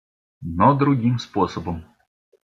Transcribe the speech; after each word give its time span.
Но 0.57 0.73
другим 0.75 1.19
способом! 1.19 1.85